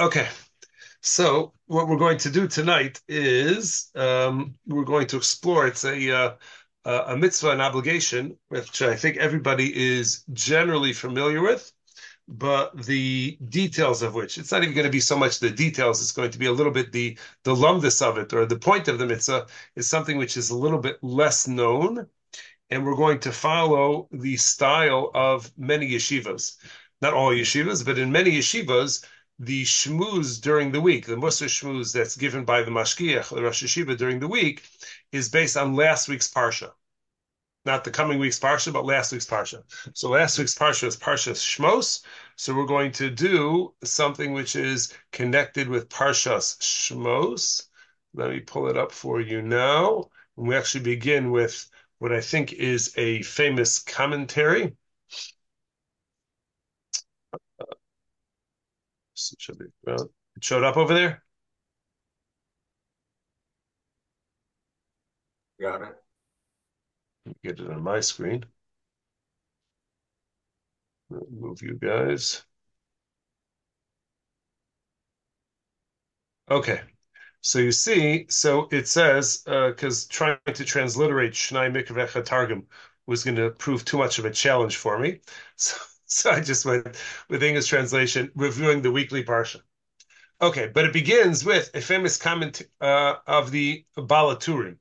[0.00, 0.28] Okay,
[1.02, 5.66] so what we're going to do tonight is um, we're going to explore.
[5.66, 6.36] It's a uh,
[6.84, 11.72] a mitzvah, an obligation, which I think everybody is generally familiar with,
[12.28, 16.02] but the details of which it's not even going to be so much the details.
[16.02, 18.88] It's going to be a little bit the the lumdus of it or the point
[18.88, 19.46] of the mitzvah
[19.76, 22.08] is something which is a little bit less known,
[22.70, 26.56] and we're going to follow the style of many yeshivas.
[27.00, 29.04] Not all yeshivas, but in many yeshivas,
[29.42, 33.64] the shmuz during the week, the Mussar shmuz that's given by the mashgiach, the Rosh
[33.64, 34.62] Yeshiva during the week,
[35.10, 36.70] is based on last week's parsha.
[37.64, 39.64] Not the coming week's parsha, but last week's parsha.
[39.94, 42.04] So last week's parsha is parsha Shmos.
[42.36, 47.66] So we're going to do something which is connected with parshas Shmos.
[48.14, 50.08] Let me pull it up for you now.
[50.36, 54.76] And we actually begin with what I think is a famous commentary.
[59.32, 61.22] It should be, well, it showed up over there.
[65.60, 66.02] Got it.
[67.44, 68.44] Get it on my screen.
[71.30, 72.44] Move you guys.
[76.50, 76.82] Okay.
[77.42, 82.66] So you see, so it says, because uh, trying to transliterate Shnai Mikvecha Targum
[83.06, 85.20] was going to prove too much of a challenge for me.
[85.56, 85.76] So,
[86.12, 86.96] so I just went
[87.28, 89.60] with English translation, reviewing the weekly Parsha.
[90.40, 94.76] Okay, but it begins with a famous comment uh, of the Baal HaTurim.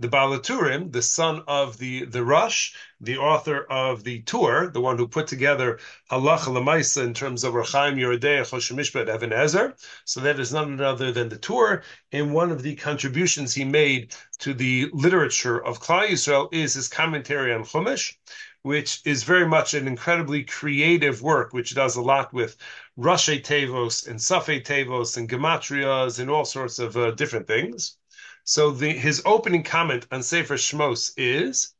[0.00, 4.80] The Baal HaTurim, the son of the, the Rosh, the author of the Tur, the
[4.80, 5.78] one who put together
[6.10, 9.76] Halacha Lamaisa in terms of Rechaim Yerodei Choshen Mishpat Even Ezer.
[10.04, 11.82] So that is none other than the Tur.
[12.10, 16.88] And one of the contributions he made to the literature of Klal Yisrael is his
[16.88, 18.16] commentary on Chumash,
[18.64, 22.56] which is very much an incredibly creative work, which does a lot with
[22.98, 27.98] Rashi Tevos and Safe Tevos and Gematrias and all sorts of uh, different things.
[28.44, 31.74] So the his opening comment on Sefer Shmos is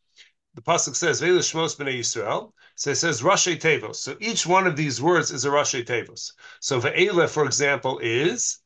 [0.52, 2.52] the pasuk says Vela Shmos b'nei Yisrael.
[2.76, 3.96] So it says Rashi Tevos.
[3.96, 6.32] So each one of these words is a Rashi Tevos.
[6.60, 8.58] So Ve'ela, for example, is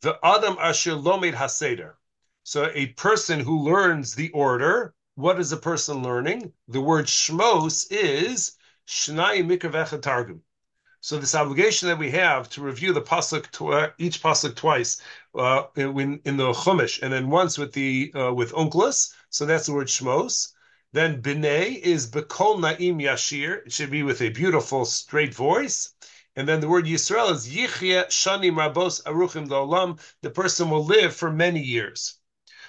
[0.00, 1.92] the Adam Asher Lomed Haseder.
[2.44, 4.94] So a person who learns the order.
[5.18, 6.52] What is a person learning?
[6.68, 8.52] The word Shmos is
[8.86, 10.42] Shnai Mikra Targum.
[11.00, 15.02] So this obligation that we have to review the pasuk tw- each pasuk twice
[15.34, 19.12] uh, in, in the chumash, and then once with the uh, with Onkelos.
[19.30, 20.52] So that's the word shmos.
[20.92, 23.66] Then b'nei is bekol naim yashir.
[23.66, 25.94] It should be with a beautiful straight voice.
[26.36, 29.98] And then the word Yisrael is yichya shanim rabos aruchim olam.
[30.22, 32.20] The person will live for many years.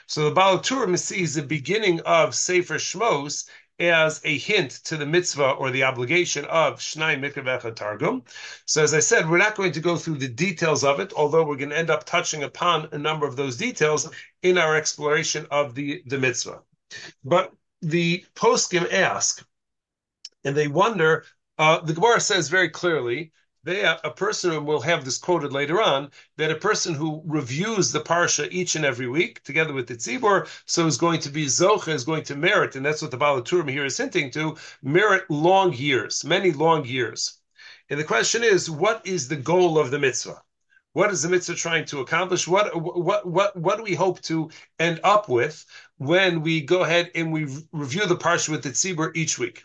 [0.09, 3.47] So the Baal Turim sees the beginning of Sefer Shmos
[3.77, 8.23] as a hint to the mitzvah or the obligation of Shnai Mikvecha Targum.
[8.65, 11.45] So, as I said, we're not going to go through the details of it, although
[11.45, 14.09] we're going to end up touching upon a number of those details
[14.41, 16.63] in our exploration of the, the mitzvah.
[17.23, 17.53] But
[17.83, 19.45] the poskim ask,
[20.43, 21.23] and they wonder,
[21.59, 23.31] uh, the Gemara says very clearly
[23.69, 27.99] they a person will have this quoted later on that a person who reviews the
[27.99, 31.89] parsha each and every week together with the tzibor so is going to be zocha
[31.89, 35.29] is going to merit and that's what the Baal HaTurim here is hinting to merit
[35.29, 37.37] long years many long years.
[37.91, 40.41] And the question is what is the goal of the mitzvah?
[40.93, 42.47] What is the mitzvah trying to accomplish?
[42.47, 44.49] What what what what do we hope to
[44.79, 45.63] end up with
[45.97, 49.63] when we go ahead and we review the parsha with the tzibor each week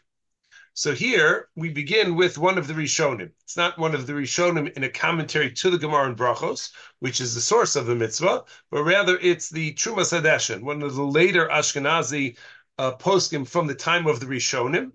[0.77, 3.31] so here we begin with one of the Rishonim.
[3.45, 7.21] It's not one of the Rishonim in a commentary to the Gemara and Brachos, which
[7.21, 8.43] is the source of the mitzvah,
[8.73, 12.37] but rather it's the Trumas Hadeshen, one of the later Ashkenazi
[12.79, 14.91] uh, poskim from the time of the Rishonim.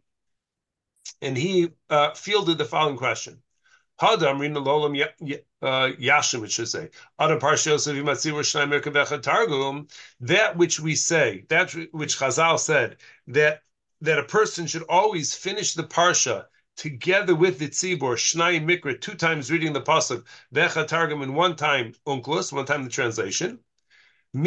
[1.22, 3.42] And he uh, fielded the following question.
[4.02, 5.02] Hadam Rina Lolam
[5.62, 6.90] uh, Yashim, it should say.
[7.20, 7.40] Adam
[10.20, 12.98] that which we say, that which Chazal said,
[13.28, 13.62] that
[14.02, 16.46] that a person should always finish the parsha
[16.78, 20.24] together with the tzibor, shnai mikra, two times reading the pasuk,
[20.54, 23.60] vecha targum, and one time Onkelos, one time the translation.
[24.32, 24.42] So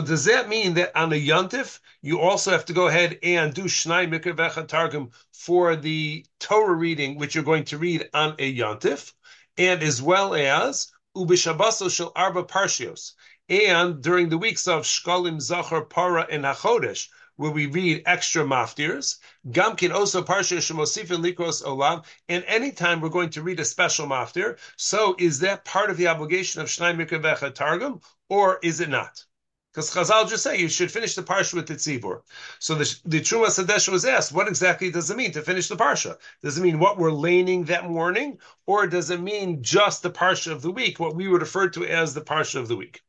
[0.00, 3.64] does that mean that on a yontif you also have to go ahead and do
[3.64, 8.56] shnai mikra vecha targum for the Torah reading, which you're going to read on a
[8.56, 9.12] yontif,
[9.58, 13.12] and as well as ubishabaso shel arba parshios
[13.48, 19.18] and during the weeks of Shkolim, Zachar, Para, and Hachodesh, where we read extra maftirs,
[19.48, 24.06] Gamkin also Parsha Shemosif and Likros Olam, and anytime we're going to read a special
[24.06, 28.88] maftir, so is that part of the obligation of Shnai Mikra Targum, or is it
[28.88, 29.24] not?
[29.72, 32.22] Because Chazal just say you should finish the parsha with the tzibur.
[32.58, 35.76] So the, the Truma Sadesh was asked, what exactly does it mean to finish the
[35.76, 36.16] parsha?
[36.42, 40.50] Does it mean what we're laning that morning, or does it mean just the parsha
[40.50, 43.02] of the week, what we would refer to as the parsha of the week?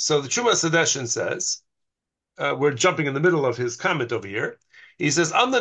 [0.00, 1.60] So the Trumas Hadeshen says,
[2.38, 4.60] uh, we're jumping in the middle of his comment over here.
[4.96, 5.58] He says, "I'm the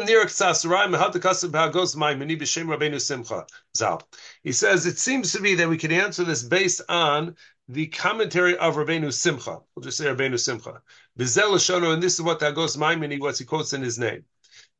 [2.67, 4.07] Rabbeinu Simcha Zal."
[4.43, 7.35] He says it seems to be that we can answer this based on
[7.67, 9.57] the commentary of Rabbeinu Simcha.
[9.73, 10.83] We'll just say Rabbeinu Simcha.
[11.17, 14.23] Bizel Shono, and this is what Hagos Maimini what he quotes in his name.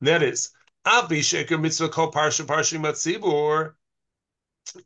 [0.02, 0.52] And that is,
[0.86, 3.74] Avi Sheker Mitzvah Kol Parsha Parshim Matzibur.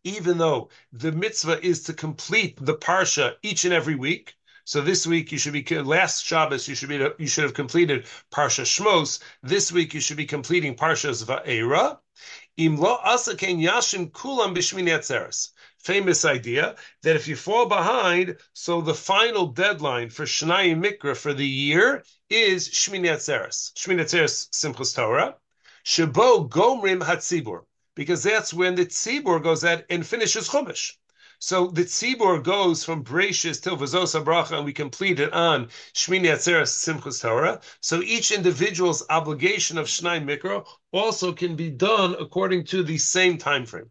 [0.06, 5.08] Even though the mitzvah is to complete the parsha each and every week, so this
[5.08, 9.19] week you should be last Shabbos you should be you should have completed Parsha Shmos.
[9.42, 11.98] This week you should be completing Parshas Va'era.
[12.60, 14.54] Imlo asakein yashim kulam.
[15.80, 21.34] Famous idea that if you fall behind, so the final deadline for Shnai Mikra for
[21.34, 23.74] the year is Shmini Atzeres.
[23.74, 25.36] Shmini Atzeres Simchas Torah.
[25.84, 27.66] Shabo Gomrim Hatzibur.
[27.96, 30.94] Because that's when the Tzibur goes out and finishes Chumash.
[31.44, 36.28] So the tzibur goes from Breishis till Vazosa Bracha, and we complete it on Shmini
[36.28, 37.60] Atzeres Simchus Torah.
[37.80, 43.40] So each individual's obligation of Shnai Mikra also can be done according to the same
[43.40, 43.90] time frame.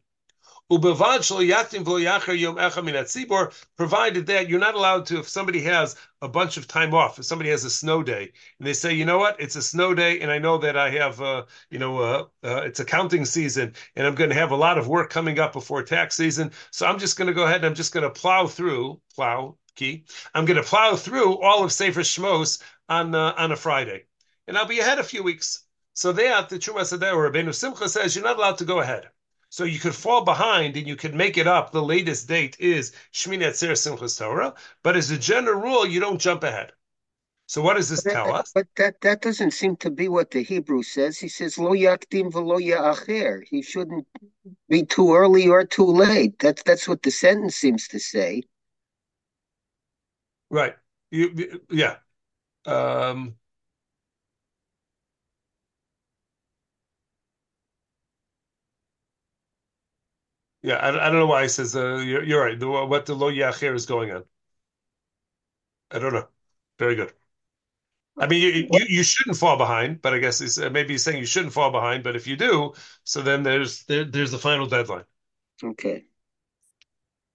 [3.76, 7.24] Provided that you're not allowed to, if somebody has a bunch of time off, if
[7.24, 10.20] somebody has a snow day, and they say, you know what, it's a snow day,
[10.20, 14.06] and I know that I have, uh, you know, uh, uh, it's accounting season, and
[14.06, 17.00] I'm going to have a lot of work coming up before tax season, so I'm
[17.00, 20.44] just going to go ahead and I'm just going to plow through, plow key, I'm
[20.44, 24.04] going to plow through all of Sefer Shmos on uh, on a Friday,
[24.46, 25.64] and I'll be ahead a few weeks.
[25.94, 29.08] So there, the Truma Sadeh or Rabbeinu Simcha says you're not allowed to go ahead.
[29.50, 31.72] So you could fall behind and you could make it up.
[31.72, 34.54] The latest date is Shmini Atzer Simchas Torah,
[34.84, 36.72] but as a general rule, you don't jump ahead.
[37.46, 38.52] So what does this but tell that, us?
[38.54, 41.18] But that, that doesn't seem to be what the Hebrew says.
[41.18, 43.42] He says lo yakdim v'lo ya'acher.
[43.44, 44.06] He shouldn't
[44.68, 46.38] be too early or too late.
[46.38, 48.44] That's that's what the sentence seems to say.
[50.48, 50.76] Right.
[51.10, 51.96] You, yeah.
[52.66, 53.34] Um,
[60.62, 62.58] Yeah, I, I don't know why he says uh, you're, you're right.
[62.58, 64.24] The, what the lo yacher is going on.
[65.90, 66.28] I don't know.
[66.78, 67.12] Very good.
[68.18, 71.04] I mean, you, you, you shouldn't fall behind, but I guess he's, uh, maybe he's
[71.04, 72.04] saying you shouldn't fall behind.
[72.04, 72.74] But if you do,
[73.04, 75.04] so then there's there, there's the final deadline.
[75.62, 76.06] Okay.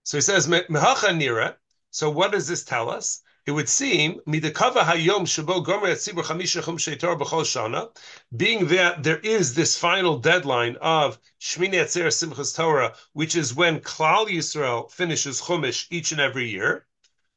[0.04, 1.56] So he says mehacha nira.
[1.92, 3.22] So what does this tell us?
[3.46, 7.96] It would seem midakava hayom shabo gomer chamisha chumshei Torah b'chol shana,
[8.36, 13.82] being that there is this final deadline of Shmini Atzer Simchas Torah, which is when
[13.82, 16.88] Klal Yisrael finishes Chumash each and every year.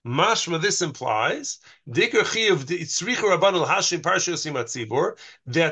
[0.07, 2.11] Mashma, this implies that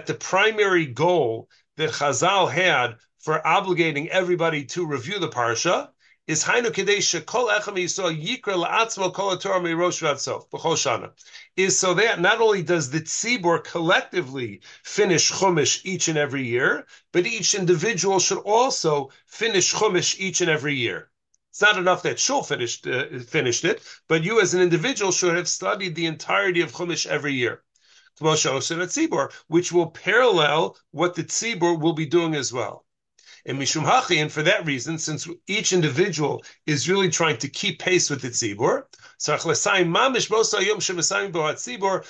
[0.07, 5.89] the primary goal that Chazal had for obligating everybody to review the parsha
[6.27, 11.13] is Hainu Echem Yisrael Yikra La'atzmo Kol Torah Mirosh Ratzof B'chol Shana
[11.57, 16.85] is so that not only does the tzibur collectively finish chumash each and every year,
[17.13, 21.11] but each individual should also finish chumash each and every year.
[21.51, 25.37] It's not enough that Shul finished uh, finished it, but you as an individual should
[25.37, 27.63] have studied the entirety of chumash every year
[28.19, 32.86] which will parallel what the tzibur will be doing as well.
[33.49, 37.79] And Mishum Hachi, and for that reason, since each individual is really trying to keep
[37.79, 38.87] pace with the tzibur,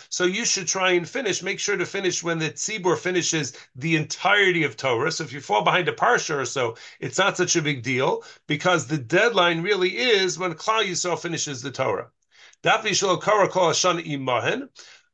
[0.08, 1.42] so you should try and finish.
[1.42, 5.12] Make sure to finish when the tzibur finishes the entirety of Torah.
[5.12, 8.24] So if you fall behind a parsha or so, it's not such a big deal
[8.46, 12.10] because the deadline really is when Klal Yisrael finishes the Torah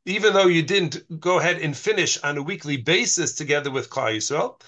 [0.04, 4.16] even though you didn't go ahead and finish on a weekly basis together with Klal
[4.16, 4.61] Yisrael.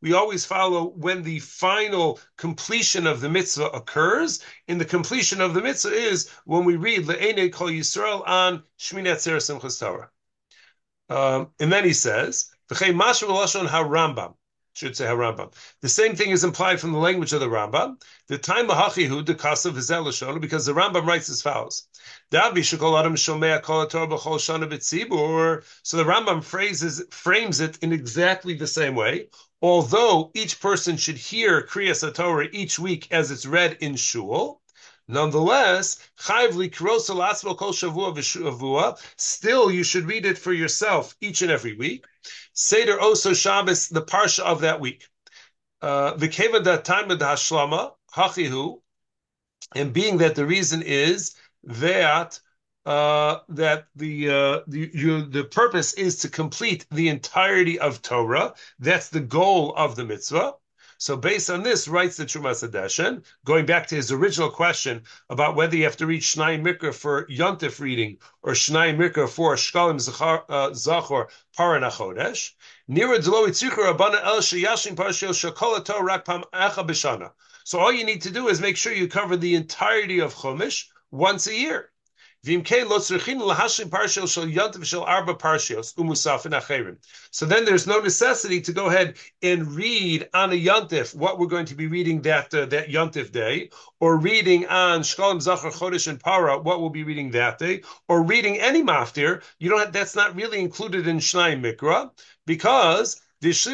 [0.00, 4.40] We always follow when the final completion of the mitzvah occurs.
[4.68, 9.08] And the completion of the mitzvah is when we read Le'ene Kol Yisrael on Shmini
[9.08, 10.10] Atzer Simchas Torah.
[11.08, 13.28] Um, and then he says, "V'chei mashu
[13.68, 14.34] harambam."
[14.76, 15.52] should say Rambam.
[15.80, 18.00] The same thing is implied from the language of the Rambam.
[18.26, 21.88] The time Hachihu, the Kasav Vizelashon, because the Rambam writes as follows.
[22.28, 22.50] So the
[26.04, 29.28] Rambam phrases, frames it in exactly the same way.
[29.62, 34.60] Although each person should hear Kriyas Torah each week as it's read in Shul,
[35.08, 35.98] Nonetheless,
[39.16, 42.04] still you should read it for yourself each and every week.
[42.54, 45.06] Seder Oso Shabbos, the parsha of that week.
[45.80, 48.80] Uh, Hashlama, Hachihu,
[49.76, 52.40] and being that the reason is that
[52.86, 58.54] uh, that the uh, the you, the purpose is to complete the entirety of Torah.
[58.78, 60.54] That's the goal of the mitzvah.
[60.98, 65.54] So based on this, writes the Trumas Hadeshen, going back to his original question about
[65.54, 69.96] whether you have to read Shnai Mikra for Yontif reading or Shnai Mikra for Shkalim
[69.96, 71.26] Zachor, uh, Zachor
[71.58, 72.52] Paranachodesh.
[72.88, 73.20] Nira
[75.90, 77.30] El Rakpam.
[77.64, 80.86] So all you need to do is make sure you cover the entirety of Chumash
[81.10, 81.90] once a year.
[82.42, 82.62] So then
[87.64, 91.74] there's no necessity to go ahead and read on a yontif what we're going to
[91.74, 96.60] be reading that uh, that yontif day, or reading on Shkolim Zachar Chodesh and Para
[96.60, 99.42] what we'll be reading that day, or reading any maftir.
[99.58, 99.80] You don't.
[99.80, 102.12] Have, that's not really included in Shnai Mikra
[102.46, 103.66] because because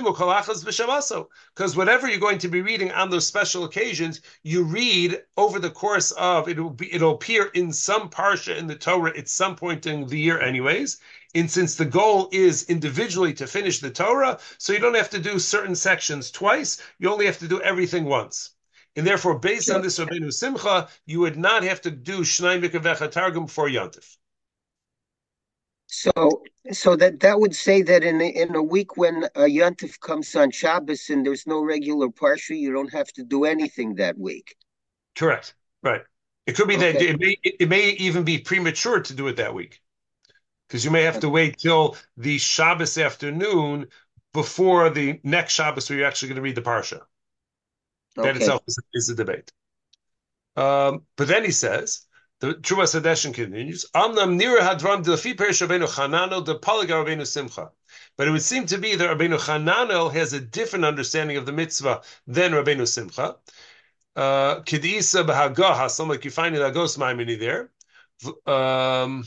[1.77, 6.11] whatever you're going to be reading on those special occasions, you read over the course
[6.13, 9.87] of it will be it'll appear in some parsha in the Torah at some point
[9.87, 10.99] in the year, anyways.
[11.35, 15.19] And since the goal is individually to finish the Torah, so you don't have to
[15.19, 18.51] do certain sections twice, you only have to do everything once.
[18.97, 23.11] And therefore, based on this Rabbeinu Simcha, you would not have to do Shnai Mikavecha
[23.11, 24.17] Targum for Yantif.
[25.87, 29.99] So, so that that would say that in a, in a week when a yontif
[29.99, 34.17] comes on Shabbos and there's no regular parsha, you don't have to do anything that
[34.17, 34.57] week.
[35.17, 35.55] Correct.
[35.83, 36.03] Right.
[36.47, 36.93] It could be okay.
[36.93, 39.81] that it may it may even be premature to do it that week,
[40.69, 43.89] because you may have to wait till the Shabbos afternoon
[44.33, 47.01] before the next Shabbos where you're actually going to read the parsha.
[48.17, 48.29] Okay.
[48.29, 49.51] That itself is, is a debate.
[50.55, 52.07] Um, but then he says
[52.43, 53.87] the Trumas Hadeshen continues.
[53.95, 57.71] Amnam nira hadram defi perish Rabbeinu Chananel de Paligar Rabbeinu Simcha.
[58.17, 61.53] But it would seem to be that Rabbeinu Chananel has a different understanding of the
[61.53, 63.37] mitzvah than Rabbeinu Simcha.
[64.17, 67.71] Uh, Kedisa b'Hagah Hasam, like you find in Agos Maimini there.
[68.45, 69.25] Um,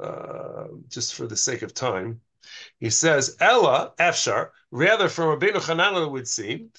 [0.00, 2.22] uh, just for the sake of time.
[2.80, 6.72] He says, Ella, Efshar, rather from Rabbeinu Chananel would seem,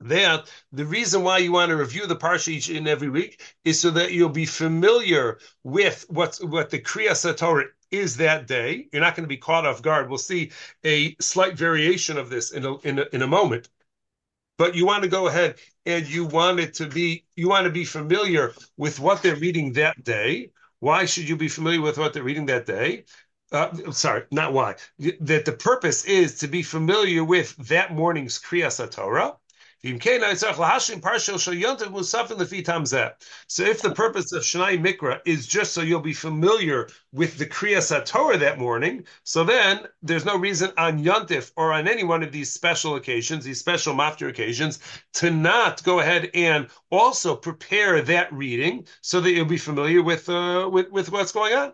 [0.00, 3.80] That the reason why you want to review the parsha each and every week is
[3.80, 8.88] so that you'll be familiar with what's what the Kriyas Torah is that day.
[8.92, 10.08] You're not going to be caught off guard.
[10.08, 10.52] We'll see
[10.84, 13.68] a slight variation of this in a, in a, in a moment.
[14.58, 17.72] But you want to go ahead and you want it to be you want to
[17.72, 22.12] be familiar with what they're reading that day why should you be familiar with what
[22.12, 23.04] they're reading that day?
[23.52, 24.76] Uh, sorry, not why.
[25.20, 29.36] That the purpose is to be familiar with that morning's Kriyas Torah,
[29.82, 29.94] so
[33.64, 38.04] if the purpose of Shnai Mikra is just so you'll be familiar with the Kriyas
[38.04, 42.30] Torah that morning, so then there's no reason on Yontif or on any one of
[42.30, 44.80] these special occasions, these special maftir occasions,
[45.14, 50.28] to not go ahead and also prepare that reading so that you'll be familiar with
[50.28, 51.72] uh, with, with what's going on.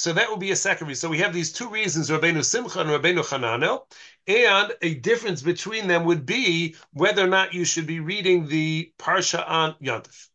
[0.00, 1.08] So that would be a second reason.
[1.08, 3.82] So we have these two reasons, Rabbeinu Simcha and Rabbeinu Hananel,
[4.26, 8.94] and a difference between them would be whether or not you should be reading the
[8.98, 10.28] Parsha on Yontif.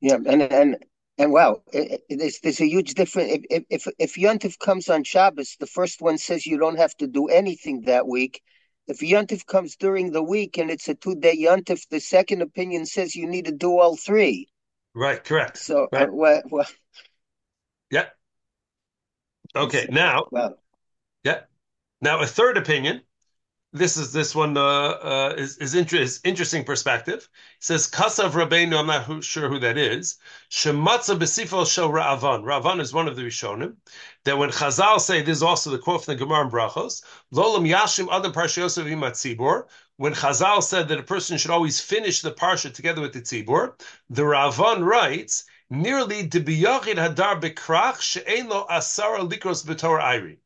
[0.00, 0.76] Yeah, and and
[1.18, 3.44] and wow, it, it, there's there's a huge difference.
[3.50, 7.08] If if if Yontif comes on Shabbos, the first one says you don't have to
[7.08, 8.42] do anything that week.
[8.86, 12.86] If Yontif comes during the week and it's a two day Yontif, the second opinion
[12.86, 14.46] says you need to do all three.
[14.94, 15.22] Right.
[15.24, 15.56] Correct.
[15.56, 16.08] So right.
[16.08, 16.66] Uh, well, well,
[17.90, 18.06] yeah.
[19.54, 20.58] Okay, now, well,
[21.24, 21.40] yeah.
[22.00, 23.02] Now a third opinion.
[23.72, 27.28] This is this one uh, uh, is is, inter- is interesting perspective.
[27.58, 28.76] It says Kasav Rabbeinu.
[28.76, 30.18] I'm not who, sure who that is.
[30.50, 32.42] Shematza besifo shel Ra'avan.
[32.42, 33.76] Ra'avan is one of the Rishonim.
[34.24, 37.04] That when Chazal say this is also the quote from the Gemara in Brachos.
[37.32, 39.66] Lolam yashim adam parshiyosav imatzibor.
[39.98, 43.80] When Chazal said that a person should always finish the parsha together with the tzibor,
[44.08, 50.38] the Ra'avan writes nearly to hadar bekrach she'en lo asara likros b'tor ayri.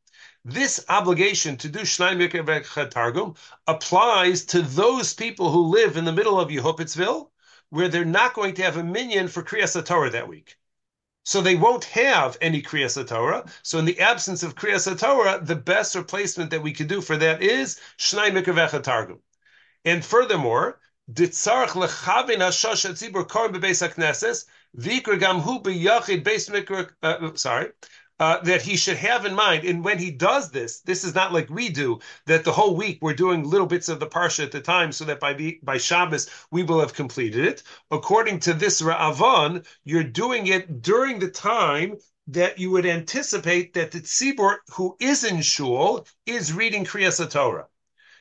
[0.45, 3.33] This obligation to do Shnai Targum
[3.65, 7.31] applies to those people who live in the middle of Yehupitzville,
[7.71, 10.57] where they're not going to have a minion for Kriyas Torah that week.
[11.23, 13.51] So they won't have any Kriyas Torah.
[13.63, 17.17] So in the absence of Kriyas Torah, the best replacement that we could do for
[17.17, 19.19] that is Shnai Targum.
[19.83, 20.79] And furthermore,
[26.49, 26.89] Mikra.
[27.03, 27.71] Uh, sorry.
[28.17, 31.33] Uh, that he should have in mind, and when he does this, this is not
[31.33, 31.99] like we do.
[32.27, 35.03] That the whole week we're doing little bits of the parsha at the time, so
[35.03, 37.63] that by the, by Shabbos we will have completed it.
[37.91, 41.97] According to this Ra'avan, you're doing it during the time
[42.27, 47.67] that you would anticipate that the tzibur who is in shul is reading Kriyas Torah.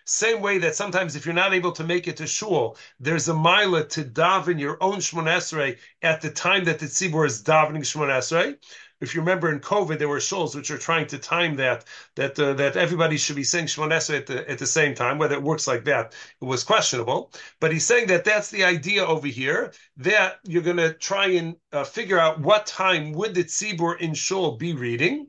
[0.06, 3.34] Same way that sometimes if you're not able to make it to shul, there's a
[3.34, 7.84] mila to daven your own Shmon Esrei at the time that the tzibur is davening
[7.84, 8.58] Shmon Esrei.
[9.00, 12.38] If you remember in COVID, there were shuls which are trying to time that that
[12.38, 15.16] uh, that everybody should be saying Shmon Esrei at the at the same time.
[15.16, 17.32] Whether it works like that, it was questionable.
[17.58, 21.56] But he's saying that that's the idea over here that you're going to try and
[21.72, 25.28] uh, figure out what time would the tzibur in shul be reading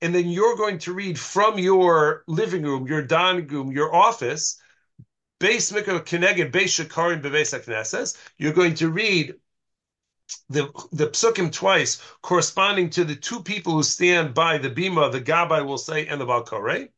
[0.00, 4.60] and then you're going to read from your living room, your dining room, your office,
[5.40, 9.34] base keneged base shakarim bebeis You're going to read
[10.48, 15.20] the the psukim twice, corresponding to the two people who stand by the bima, the
[15.20, 16.88] gabbai will say, and the balkore.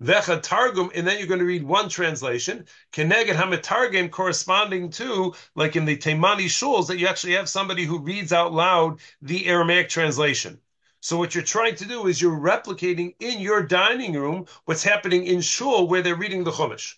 [0.00, 5.76] Vecha Targum, and then you're going to read one translation, Keneged Hamitargum, corresponding to, like
[5.76, 9.90] in the Taimani shuls, that you actually have somebody who reads out loud the Aramaic
[9.90, 10.58] translation.
[11.00, 15.26] So what you're trying to do is you're replicating in your dining room what's happening
[15.26, 16.96] in shul where they're reading the Chumash.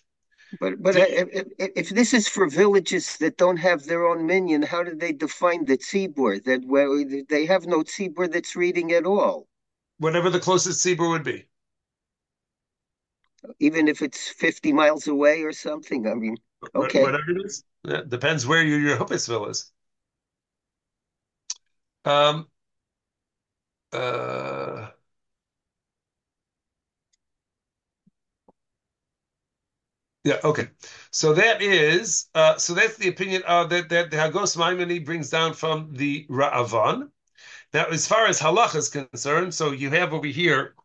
[0.59, 4.83] But but if, if, this is for villages that don't have their own minyan, how
[4.83, 6.43] do they define the tzibur?
[6.43, 6.87] That where
[7.27, 9.47] they have no tzibur that's reading at all.
[9.97, 11.45] Whatever the closest tzibur would be
[13.59, 16.07] even if it's 50 miles away or something.
[16.07, 16.37] I mean,
[16.75, 17.01] okay.
[17.01, 17.63] Whatever it is.
[17.83, 19.71] Yeah, depends where your, your Huppesville is.
[22.05, 22.47] Um,
[23.91, 24.89] uh,
[30.23, 30.69] yeah, okay.
[31.11, 35.29] So that is, uh, so that's the opinion uh, that, that the Hagos Maimoni brings
[35.29, 37.09] down from the Ra'avan.
[37.73, 40.75] Now, as far as halacha is concerned, so you have over here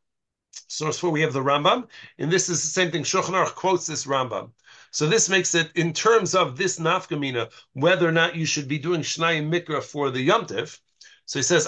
[0.66, 1.88] source four, we have the Rambam,
[2.18, 3.04] and this is the same thing.
[3.04, 4.50] Shulchan quotes this Rambam.
[4.90, 8.78] So this makes it, in terms of this nafkamina, whether or not you should be
[8.78, 10.80] doing Shnayim Mikra for the Yomtiv.
[11.26, 11.66] So he says,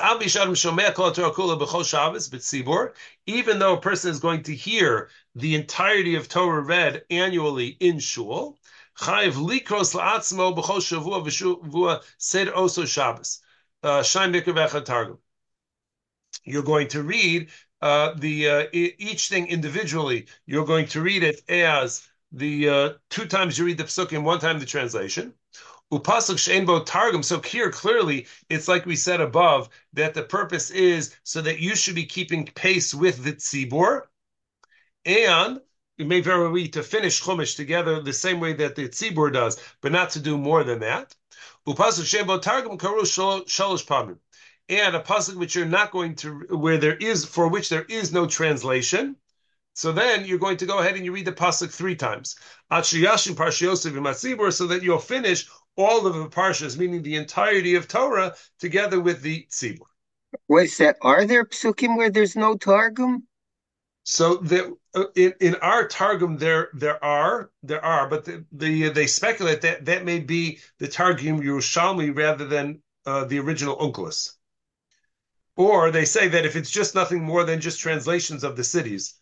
[3.26, 7.98] even though a person is going to hear the entirety of Torah read annually in
[7.98, 8.58] Shul,
[8.98, 13.42] likros la'atzmo b'chol shavua v'shavua Shabbos.
[13.82, 14.02] Uh.
[16.44, 17.50] You're going to read
[17.82, 23.26] uh, the uh, each thing individually, you're going to read it as the uh, two
[23.26, 25.34] times you read the psukim, one time the translation.
[25.92, 27.22] Upasuk she'enbo targum.
[27.22, 31.74] So here, clearly, it's like we said above that the purpose is so that you
[31.74, 34.02] should be keeping pace with the tzibur,
[35.04, 35.60] and
[35.98, 39.32] it may very well be to finish chumash together the same way that the tzibur
[39.32, 41.16] does, but not to do more than that.
[41.66, 44.18] Upasuk she'enbo targum karu shalosh pamim
[44.70, 48.12] and a pasuk which you're not going to, where there is, for which there is
[48.12, 49.16] no translation.
[49.74, 52.36] So then you're going to go ahead and you read the pasuk three times.
[52.70, 59.22] so that you'll finish all of the parshas, meaning the entirety of Torah, together with
[59.22, 59.86] the tzibur.
[60.48, 60.96] Wait that?
[61.02, 63.26] Are there psukim where there's no targum?
[64.04, 68.88] So the, uh, in, in our targum there there are there are, but the, the
[68.90, 74.36] they speculate that that may be the targum Yerushalmi rather than uh, the original Onkelos.
[75.56, 79.14] Or they say that if it's just nothing more than just translations of the cities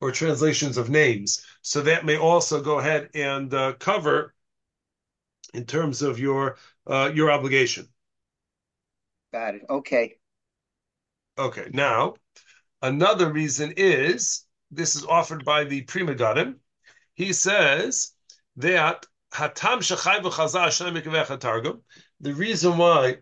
[0.00, 4.34] or translations of names, so that may also go ahead and uh, cover
[5.54, 7.88] in terms of your uh, your obligation.
[9.32, 9.62] Got it.
[9.68, 10.16] Okay.
[11.38, 11.68] Okay.
[11.72, 12.14] Now,
[12.82, 16.56] another reason is this is offered by the Pri Megadim.
[17.14, 18.12] He says
[18.56, 21.80] that hatam shachay v'chazah
[22.20, 23.16] The reason why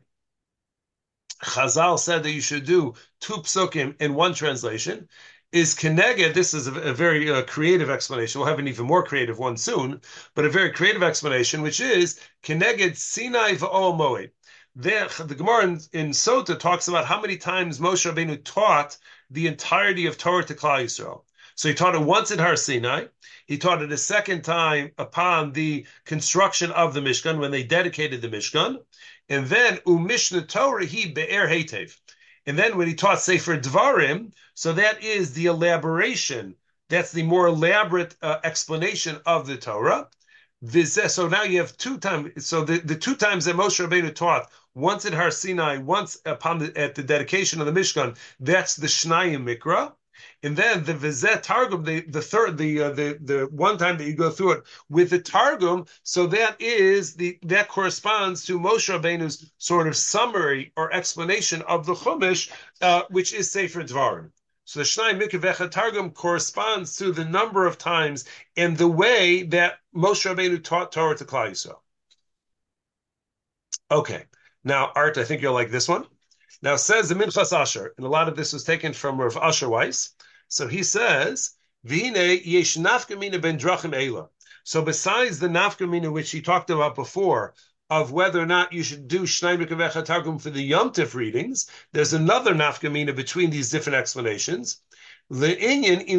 [1.42, 5.08] Chazal said that you should do two psukim in one translation.
[5.52, 8.40] Is Keneged, this is a, a very uh, creative explanation.
[8.40, 10.00] We'll have an even more creative one soon,
[10.34, 14.30] but a very creative explanation, which is Keneged Sinai Moed.
[14.76, 18.96] There, the Gemara in, in, Sota talks about how many times Moshe Rabbeinu taught
[19.30, 21.22] the entirety of Torah to Klal Yisrael.
[21.54, 23.06] So he taught it once in Har Sinai.
[23.46, 28.22] He taught it a second time upon the construction of the Mishkan when they dedicated
[28.22, 28.78] the Mishkan.
[29.28, 31.96] And then Umishna Torah he be'er hetev.
[32.46, 36.56] And then when he taught Sefer Dvarim, so that is the elaboration.
[36.88, 40.08] That's the more elaborate uh, explanation of the Torah.
[40.66, 42.46] So now you have two times.
[42.46, 46.58] So the, the two times that Moshe Rabbeinu taught, once at Har Sinai, once upon
[46.58, 49.92] the, at the dedication of the Mishkan, that's the Shnayim Mikra.
[50.42, 54.04] And then the Vizet Targum, the, the third, the, uh, the the one time that
[54.04, 58.92] you go through it with the Targum, so that is the that corresponds to Moshe
[58.92, 62.50] Rabbeinu's sort of summary or explanation of the Chumash,
[62.80, 64.30] uh, which is Sefer Dvarim.
[64.66, 68.24] So the Shnai Mikavecha Targum corresponds to the number of times
[68.56, 71.80] and the way that Moshe Rabbeinu taught Torah to Klal Yisrael.
[73.90, 74.24] Okay,
[74.64, 76.06] now Art, I think you'll like this one.
[76.64, 79.68] Now says the Minchas Asher, and a lot of this was taken from Rav Asher
[79.68, 80.14] Weiss.
[80.48, 81.50] So he says,
[81.86, 84.30] "V'ine yesh nafkamina ben drachim ela."
[84.62, 87.52] So besides the nafkamina which he talked about before,
[87.90, 92.14] of whether or not you should do Mikavecha Targum for the Yom Tif readings, there's
[92.14, 94.80] another nafkamina between these different explanations.
[95.28, 96.16] When you do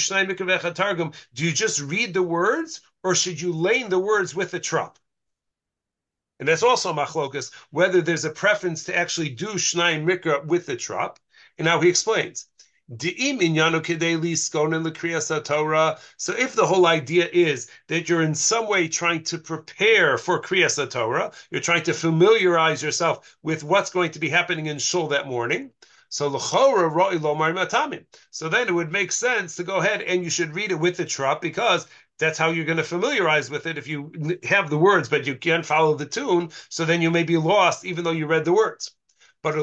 [0.00, 4.34] Shnai Mikavecha Targum, do you just read the words, or should you lane the words
[4.34, 4.98] with the trop?
[6.40, 10.76] And that's also machlokas, whether there's a preference to actually do Shnai Mikra with the
[10.76, 11.18] trop.
[11.58, 12.46] And now he explains.
[12.86, 13.38] So if
[16.54, 21.32] the whole idea is that you're in some way trying to prepare for Kriyas Torah,
[21.50, 25.70] you're trying to familiarize yourself with what's going to be happening in Shul that morning.
[26.10, 26.88] So So
[28.48, 31.06] then it would make sense to go ahead and you should read it with the
[31.06, 31.86] trop because
[32.24, 34.10] that's how you're going to familiarize with it if you
[34.44, 36.50] have the words, but you can't follow the tune.
[36.70, 38.92] So then you may be lost, even though you read the words.
[39.42, 39.54] But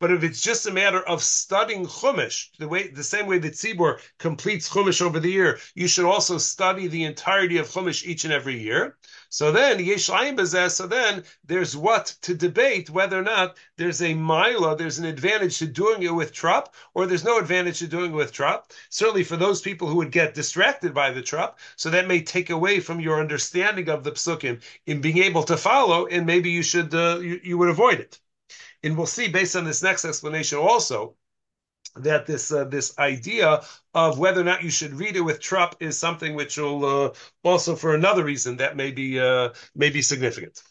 [0.00, 3.54] but if it's just a matter of studying Chumash, the way the same way that
[3.54, 8.22] Tzibor completes Chumash over the year, you should also study the entirety of Chumash each
[8.22, 8.96] and every year.
[9.34, 15.00] So then so then there's what to debate whether or not there's a mila, there's
[15.00, 18.30] an advantage to doing it with trop, or there's no advantage to doing it with
[18.30, 18.70] trop.
[18.90, 22.50] Certainly for those people who would get distracted by the trop, so that may take
[22.50, 26.62] away from your understanding of the psukim in being able to follow, and maybe you
[26.62, 28.20] should uh, you, you would avoid it.
[28.84, 31.16] And we'll see based on this next explanation also
[31.96, 33.60] that this uh, this idea
[33.94, 37.12] of whether or not you should read it with trop is something which will uh,
[37.42, 40.62] also, for another reason, that may be uh, may be significant.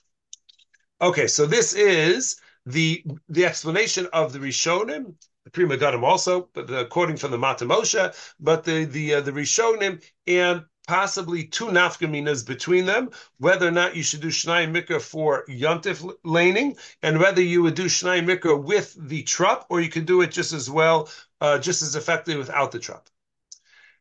[1.01, 6.67] Okay, so this is the the explanation of the Rishonim, the Pri Megadim also, but
[6.67, 11.67] the, according from the Mata Moshe, but the the uh, the Rishonim and possibly two
[11.67, 17.19] nafkaminas between them, whether or not you should do Shnai Mikra for Yontif laning, and
[17.19, 20.53] whether you would do Shnai Mikra with the trup, or you could do it just
[20.53, 21.09] as well,
[21.41, 23.09] uh, just as effectively without the trup.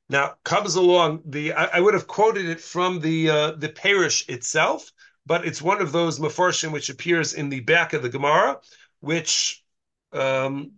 [0.08, 4.28] Now comes along the I, I, would have quoted it from the uh, the parish
[4.28, 4.92] itself,
[5.24, 8.60] but it's one of those mafarshim which appears in the back of the Gemara,
[9.00, 9.64] which
[10.12, 10.72] um,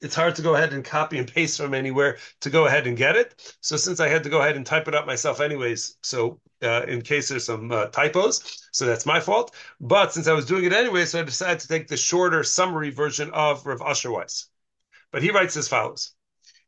[0.00, 2.96] it's hard to go ahead and copy and paste from anywhere to go ahead and
[2.96, 3.56] get it.
[3.60, 6.82] So since I had to go ahead and type it up myself anyways, so uh,
[6.82, 9.54] in case there's some uh, typos, so that's my fault.
[9.80, 12.90] But since I was doing it anyway, so I decided to take the shorter summary
[12.90, 14.48] version of Rav Asher Weiss.
[15.10, 16.12] But he writes as follows.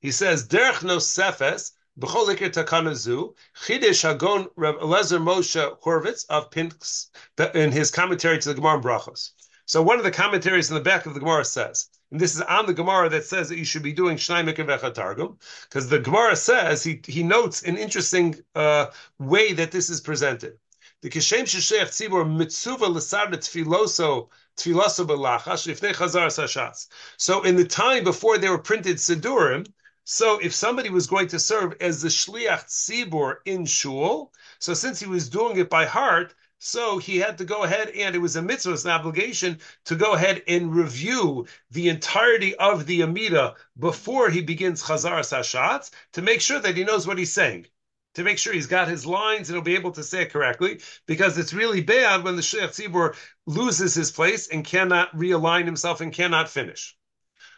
[0.00, 3.34] He says, Derech no sefes, B'chol ikir takanazu,
[3.64, 7.08] Chidesh Hagon Rav Eliezer Moshe Horowitz of Pinsk
[7.54, 9.30] in his commentary to the Gemara Brachos.
[9.64, 12.40] So one of the commentaries in the back of the Gemara says, and this is
[12.42, 15.38] on the Gemara that says that you should be doing Shnai Mikavecha Targum,
[15.68, 18.86] because the Gemara says he he notes an interesting uh,
[19.18, 20.58] way that this is presented.
[21.02, 26.86] The Kishem Shesheach Tzibor Mitzuva L'Sar Tfiloso Tfiloso Belachash Ifnei Chazar.
[27.16, 29.66] So in the time before they were printed Sidurim,
[30.04, 35.00] so if somebody was going to serve as the Shliach Tzibor in Shul, so since
[35.00, 36.34] he was doing it by heart,
[36.66, 39.94] so he had to go ahead and it was a mitzvah, it's an obligation to
[39.94, 46.22] go ahead and review the entirety of the Amida before he begins Chazar Sashatz to
[46.22, 47.66] make sure that he knows what he's saying.
[48.14, 50.80] To make sure he's got his lines and he'll be able to say it correctly,
[51.06, 53.14] because it's really bad when the Shliach Tzibur
[53.46, 56.96] loses his place and cannot realign himself and cannot finish.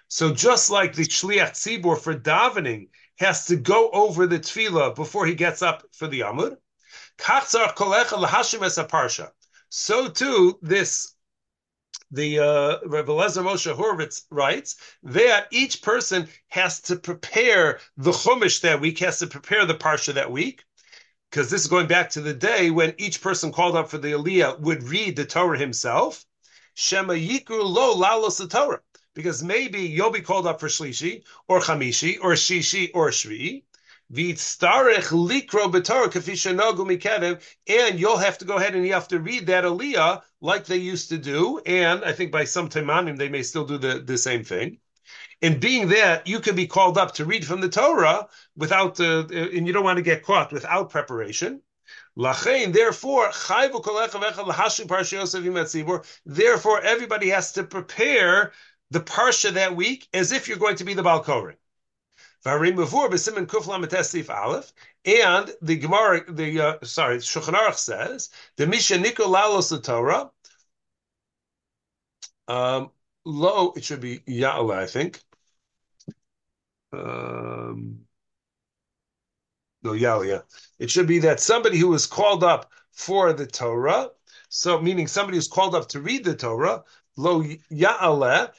[0.08, 5.24] So just like the Shliach Tzibur for davening has to go over the tefillah before
[5.26, 6.58] he gets up for the Amud,
[9.70, 11.14] so too, this
[12.10, 18.62] the uh, Rebbe Lezer Moshe Horowitz writes that each person has to prepare the Chumash
[18.62, 20.64] that week, has to prepare the Parsha that week,
[21.30, 24.12] because this is going back to the day when each person called up for the
[24.12, 26.24] Aliyah would read the Torah himself.
[26.74, 28.80] Shema Yikru Lo Lalos the Torah,
[29.14, 33.64] because maybe you'll be called up for Shlishi or Chamishi or Shishi or Shvi,
[34.12, 39.08] V'tzarech likro b'torah kafisha nagu mikedev, and you'll have to go ahead and you have
[39.08, 43.18] to read that aliyah like they used to do, and I think by some timanim
[43.18, 44.78] they may still do the, the same thing.
[45.42, 49.26] And being that you can be called up to read from the Torah without, uh,
[49.30, 51.62] and you don't want to get caught without preparation.
[52.16, 53.30] Lachain, therefore,
[56.26, 58.52] therefore everybody has to prepare
[58.90, 61.56] the parsha that week as if you're going to be the Balkorin.
[62.44, 62.54] And
[65.62, 70.30] the Gemara, the uh, sorry, Shulchan Aruch says the Misha Nikolalos the Torah.
[72.46, 72.90] Um,
[73.76, 75.20] it should be Ya'ala, I think.
[76.92, 78.06] Um,
[79.82, 80.40] no, Ya'ala, yeah.
[80.78, 84.10] It should be that somebody who was called up for the Torah.
[84.48, 86.84] So, meaning somebody who's called up to read the Torah,
[87.16, 88.52] lo ya'aleh,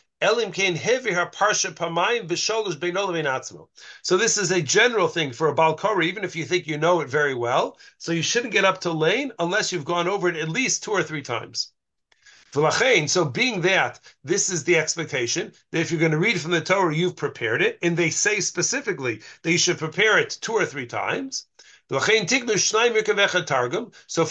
[3.12, 3.68] v'inatzmo.
[4.02, 7.02] So this is a general thing for a balkori, even if you think you know
[7.02, 7.78] it very well.
[7.98, 10.92] So you shouldn't get up to lane unless you've gone over it at least two
[10.92, 11.72] or three times.
[12.52, 16.62] So being that, this is the expectation that if you're going to read from the
[16.62, 20.66] Torah, you've prepared it, and they say specifically that you should prepare it two or
[20.66, 21.46] three times.
[21.92, 22.12] So for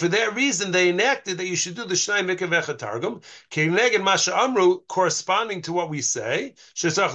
[0.07, 3.19] that reason, they enacted that you should do the Shnai Mikavecha Targum,
[3.51, 6.53] Keneged Masha Amru, corresponding to what we say.
[6.81, 7.13] You should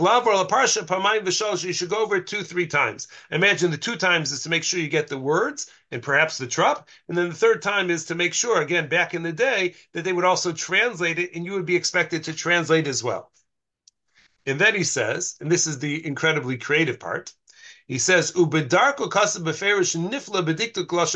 [1.88, 3.08] go over two, three times.
[3.30, 6.46] Imagine the two times is to make sure you get the words and perhaps the
[6.46, 9.74] trup, and then the third time is to make sure, again, back in the day,
[9.94, 13.32] that they would also translate it, and you would be expected to translate as well.
[14.44, 17.32] And then he says, and this is the incredibly creative part.
[17.86, 20.42] He says, "Ubedarko nifla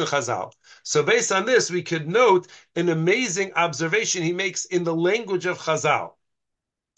[0.07, 0.53] chazal."
[0.83, 5.47] So based on this, we could note an amazing observation he makes in the language
[5.47, 6.13] of Chazal.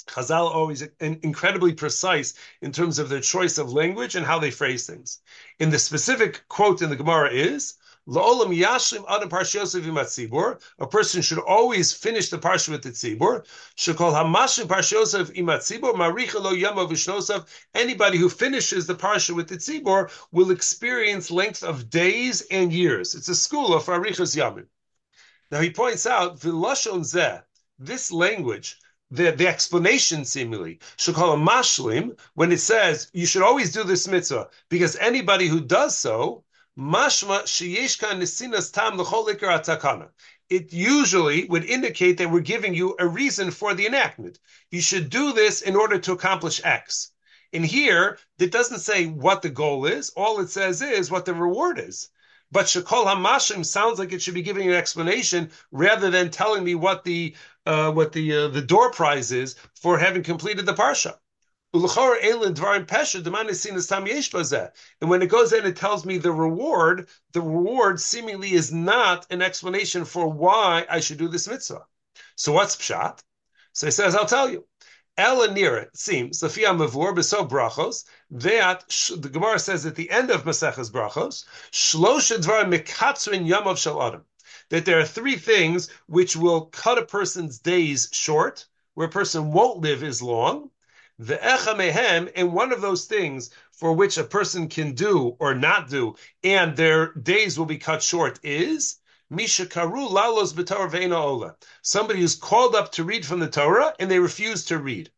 [0.08, 4.86] Chazal always incredibly precise in terms of their choice of language and how they phrase
[4.86, 5.20] things.
[5.60, 7.74] In the specific quote in the Gemara is,
[8.08, 13.44] La'olam yashlim adam parshiyosef imat A person should always finish the parsha with the tzibur.
[13.76, 17.46] Shekol hamashlim parshiyosef imat tzibur maricha lo yama v'shnosav.
[17.74, 23.14] Anybody who finishes the parsha with the tzibur will experience length of days and years.
[23.14, 24.66] It's a school of arichas yamim.
[25.50, 27.42] Now he points out v'lashon zeh.
[27.78, 28.78] This language
[29.10, 33.84] the, the explanation seemingly should call a mashlim when it says you should always do
[33.84, 36.44] this mitzvah because anybody who does so
[36.78, 40.10] Mashma sheyeshkan nesinas tam atakana.
[40.48, 44.38] It usually would indicate that we're giving you a reason for the enactment.
[44.70, 47.10] You should do this in order to accomplish X.
[47.52, 50.10] In here, it doesn't say what the goal is.
[50.10, 52.08] All it says is what the reward is.
[52.52, 56.76] But Shekol Hamashim sounds like it should be giving an explanation rather than telling me
[56.76, 57.34] what the
[57.66, 61.18] uh, what the uh, the door prize is for having completed the parsha.
[61.72, 61.90] And when
[65.22, 67.08] it goes in, it tells me the reward.
[67.32, 71.86] The reward seemingly is not an explanation for why I should do this mitzvah.
[72.34, 73.20] So what's pshat?
[73.72, 74.66] So he says, I'll tell you.
[75.16, 78.84] Elanir, it seems, Brachos, that
[79.20, 81.44] the Gemara says at the end of Maseches Brachos,
[84.70, 89.52] that there are three things which will cut a person's days short, where a person
[89.52, 90.70] won't live as long,
[91.20, 95.90] the mehem, and one of those things for which a person can do or not
[95.90, 98.96] do, and their days will be cut short, is
[99.28, 101.56] Misha Karu Lalos Ola.
[101.82, 105.10] Somebody who's called up to read from the Torah and they refuse to read.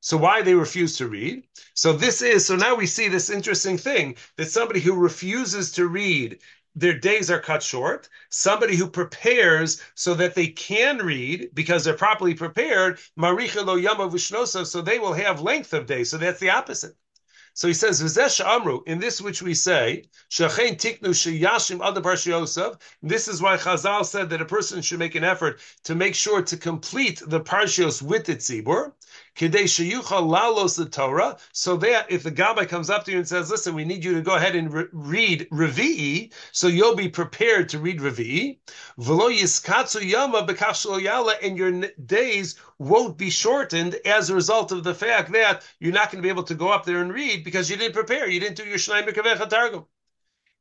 [0.00, 1.48] So why they refuse to read?
[1.74, 5.88] So this is so now we see this interesting thing that somebody who refuses to
[5.88, 6.38] read
[6.78, 8.08] their days are cut short.
[8.30, 15.12] Somebody who prepares so that they can read because they're properly prepared, so they will
[15.12, 16.04] have length of day.
[16.04, 16.94] So that's the opposite.
[17.54, 22.78] So he says, amru, in this which we say, tiknu sheyashim.
[23.02, 26.40] This is why Chazal said that a person should make an effort to make sure
[26.42, 28.92] to complete the parshios with the tzibur.
[29.38, 33.74] Lalos the Torah, so that if the Gabbai comes up to you and says, listen,
[33.74, 37.78] we need you to go ahead and re- read Revi'i, so you'll be prepared to
[37.78, 38.58] read Revi'i.
[38.98, 44.94] V'lo yiskatsu yama yala, and your days won't be shortened as a result of the
[44.94, 47.70] fact that you're not going to be able to go up there and read because
[47.70, 49.86] you didn't prepare, you didn't do your Shnai Mekavecha Targum.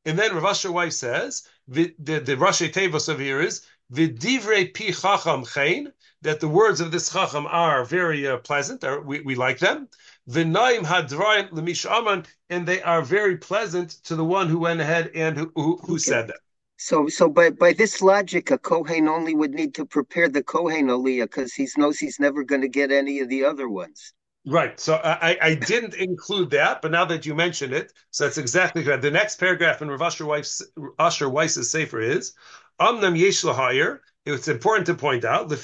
[0.05, 4.73] And then Rav Asher Weiss says, the, the, the Rashi Tevos of here is, V'divrei
[4.73, 5.91] pi chacham chen,
[6.27, 9.87] that the words of this chacham are very uh, pleasant, or we, we like them.
[10.29, 15.37] V'naim hadrayim l'mishaman, and they are very pleasant to the one who went ahead and
[15.37, 15.99] who, who, who okay.
[16.11, 16.41] said that.
[16.75, 20.87] So, so by by this logic, a Kohen only would need to prepare the Kohen
[20.87, 24.13] Aliyah because he knows he's never going to get any of the other ones.
[24.45, 24.79] Right.
[24.79, 28.83] So I, I didn't include that, but now that you mention it, so that's exactly
[28.83, 29.01] correct.
[29.01, 30.61] The next paragraph in Rav Asher, Weiss,
[30.99, 32.33] Asher Weiss's Sefer is
[32.79, 33.99] Amnam Yesh Lahayir,
[34.33, 35.61] it's important to point out that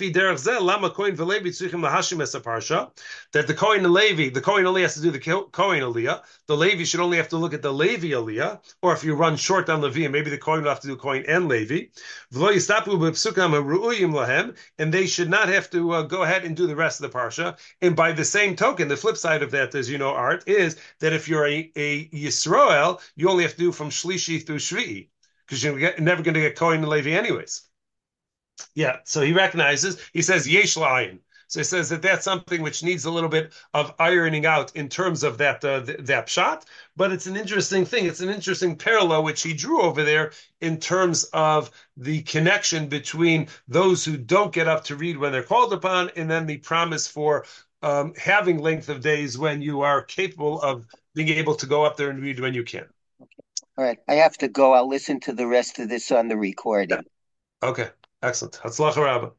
[3.47, 6.21] the Kohen and Levi, the Kohen only has to do the Kohen Aliyah.
[6.47, 9.36] The Levi should only have to look at the Levi Aliyah, or if you run
[9.36, 11.88] short on Levi, maybe the Kohen will have to do Kohen and Levi.
[14.80, 17.17] And they should not have to uh, go ahead and do the rest of the
[17.17, 17.60] parsha.
[17.82, 20.78] And by the same token, the flip side of that, as you know, Art, is
[21.02, 25.10] that if you're a, a Yisrael, you only have to do from Shlishi through Shvi'i,
[25.45, 27.63] because you're never going to get Kohen and Levi anyways.
[28.76, 31.20] Yeah, so he recognizes, he says, Yesh Lion.
[31.48, 34.89] So he says that that's something which needs a little bit of ironing out in
[34.89, 36.66] terms of that uh, th- that shot.
[36.96, 38.08] But it's an interesting thing.
[38.08, 43.50] It's an interesting parallel which he drew over there in terms of the connection between
[43.68, 47.08] those who don't get up to read when they're called upon, and then the promise
[47.08, 47.46] for
[47.84, 51.98] um, having length of days when you are capable of being able to go up
[51.98, 52.86] there and read when you can.
[53.78, 54.74] All right, I have to go.
[54.74, 57.04] I'll listen to the rest of this on the recording.
[57.62, 57.89] Okay,
[58.24, 58.56] excellent.
[58.56, 59.30] Hatzlacha Rabbah.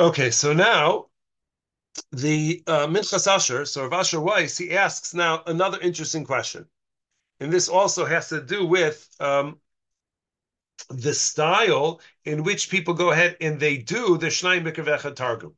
[0.00, 1.06] Okay, so now
[2.12, 6.66] the uh, Minchas Asher, so Rav Asher Weiss, he asks now another interesting question.
[7.38, 9.60] And this also has to do with um,
[10.88, 15.54] the style in which people go ahead and they do the Shnai Mikra V'echad Targum.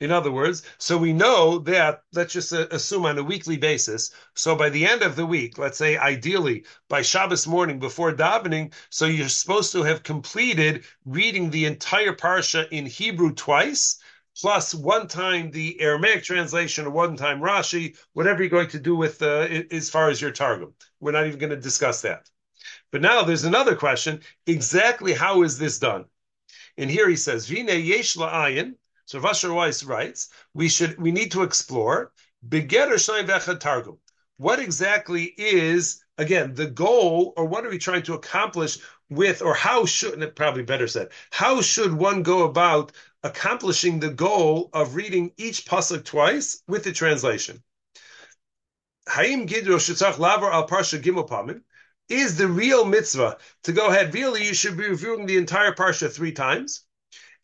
[0.00, 4.12] In other words, so we know that, let's just uh, assume on a weekly basis.
[4.34, 8.72] So by the end of the week, let's say ideally by Shabbos morning before davening,
[8.90, 13.98] so you're supposed to have completed reading the entire Parsha in Hebrew twice,
[14.40, 18.94] plus one time the Aramaic translation or one time Rashi, whatever you're going to do
[18.94, 20.74] with uh, as far as your Targum.
[21.00, 22.30] We're not even going to discuss that.
[22.92, 24.20] But now there's another question.
[24.46, 26.04] Exactly how is this done?
[26.76, 28.74] And here he says, Vine yesh la'ayin,
[29.08, 32.12] so Vasher Weiss writes, we should we need to explore
[32.46, 32.98] Begetter
[33.58, 33.96] Targum.
[34.36, 38.76] What exactly is again the goal, or what are we trying to accomplish
[39.08, 42.92] with, or how should it probably better said, how should one go about
[43.22, 47.62] accomplishing the goal of reading each pasuk twice with the translation?
[49.08, 51.62] Haim Gidro Shetzach Lavar al Parsha Gimel
[52.10, 54.12] is the real mitzvah to go ahead.
[54.12, 56.84] Really, you should be reviewing the entire parsha three times.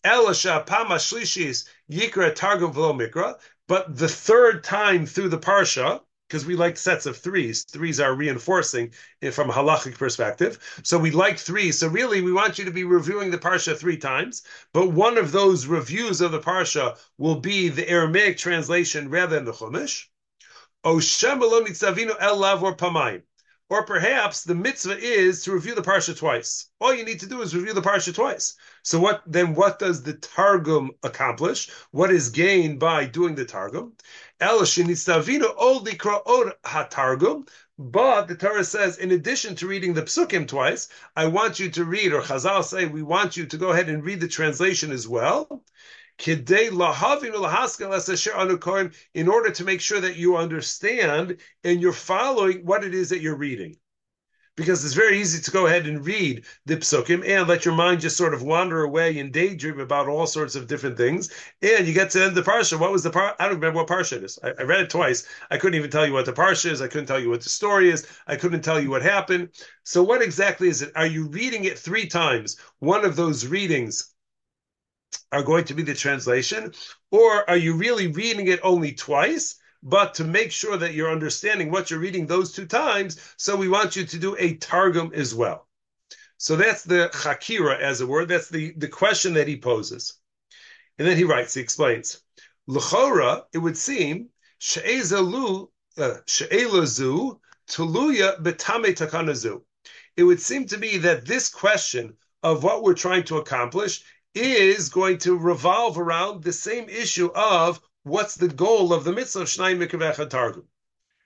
[0.04, 3.36] Elisha Pama Shlishis Yikra Targum Velo Mikra,
[3.66, 7.64] but the third time through the Parsha, because we like sets of threes.
[7.64, 8.92] Threes are reinforcing
[9.32, 10.58] from a halachic perspective.
[10.82, 11.78] So we like threes.
[11.78, 14.42] So really, we want you to be reviewing the parsha three times.
[14.72, 19.44] But one of those reviews of the parsha will be the Aramaic translation rather than
[19.44, 20.06] the Chumash.
[20.82, 23.22] O Shem El Pamayim.
[23.74, 26.68] Or perhaps the mitzvah is to review the parsha twice.
[26.80, 28.54] All you need to do is review the parsha twice.
[28.84, 29.56] So what then?
[29.56, 31.70] What does the targum accomplish?
[31.90, 33.94] What is gained by doing the targum?
[34.38, 37.46] El Shinitztavino oldi Kro'or Ha targum.
[37.76, 41.84] But the Torah says, in addition to reading the psukim twice, I want you to
[41.84, 45.08] read, or Chazal say, we want you to go ahead and read the translation as
[45.08, 45.64] well
[49.14, 53.20] in order to make sure that you understand and you're following what it is that
[53.20, 53.76] you're reading.
[54.56, 58.00] Because it's very easy to go ahead and read the psukim and let your mind
[58.00, 61.28] just sort of wander away and daydream about all sorts of different things.
[61.60, 62.78] And you get to the end of the parsha.
[62.78, 63.34] What was the part?
[63.40, 64.38] I don't remember what parsha it is.
[64.44, 65.26] I, I read it twice.
[65.50, 66.80] I couldn't even tell you what the parsha is.
[66.80, 68.06] I couldn't tell you what the story is.
[68.28, 69.48] I couldn't tell you what happened.
[69.82, 70.92] So what exactly is it?
[70.94, 72.56] Are you reading it three times?
[72.78, 74.13] One of those readings
[75.32, 76.72] are going to be the translation,
[77.10, 79.56] or are you really reading it only twice?
[79.82, 83.68] But to make sure that you're understanding what you're reading those two times, so we
[83.68, 85.68] want you to do a targum as well.
[86.38, 88.28] So that's the chakira as a word.
[88.28, 90.14] That's the, the question that he poses.
[90.98, 92.20] And then he writes, he explains,
[92.66, 99.62] L'chora, it would seem, she'ezalu, uh, she'elazu, tuluya betame takanazu.
[100.16, 104.88] It would seem to me that this question of what we're trying to accomplish is
[104.88, 109.48] going to revolve around the same issue of what's the goal of the mitzvah of
[109.48, 110.64] Shnai Mikra V'echad Targum,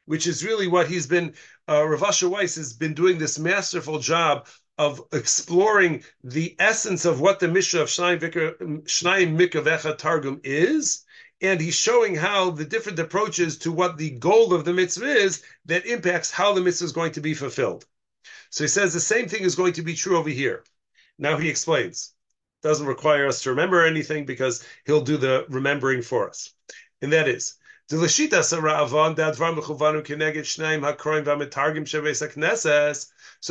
[0.04, 1.34] which is really what he's been,
[1.68, 7.20] uh, Rav Asher Weiss has been doing this masterful job of exploring the essence of
[7.20, 11.04] what the mitzvah of Shnai Mikra V'echad Targum is.
[11.40, 15.42] And he's showing how the different approaches to what the goal of the mitzvah is
[15.66, 17.86] that impacts how the mitzvah is going to be fulfilled.
[18.50, 20.64] So he says the same thing is going to be true over here.
[21.16, 22.12] Now he explains
[22.62, 26.52] doesn't require us to remember anything because he'll do the remembering for us.
[27.00, 27.54] And that is,
[27.90, 27.96] so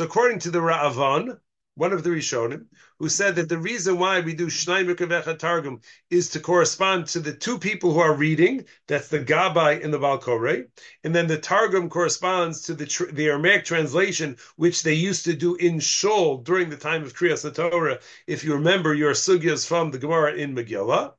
[0.04, 1.38] according to the Ra'avan,
[1.78, 2.66] one of the Rishonim,
[2.98, 7.06] who said that the reason why we do Shnai Mikra V'echad Targum is to correspond
[7.06, 10.64] to the two people who are reading, that's the Gabai and the Balkore,
[11.04, 15.54] and then the Targum corresponds to the, the Aramaic translation, which they used to do
[15.54, 19.98] in Shul during the time of Kriyas Torah, if you remember your sugyas from the
[19.98, 21.12] Gemara in Megillah.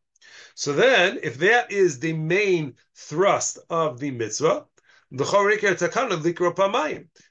[0.55, 4.65] So then, if that is the main thrust of the mitzvah,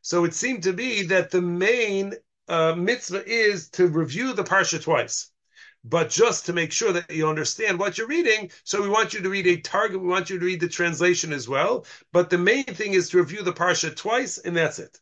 [0.03, 2.15] so it seemed to be that the main
[2.49, 5.31] uh, mitzvah is to review the parsha twice.
[5.85, 9.21] But just to make sure that you understand what you're reading, so we want you
[9.21, 10.01] to read a target.
[10.01, 11.87] we want you to read the translation as well.
[12.13, 14.99] But the main thing is to review the parsha twice, and that's it.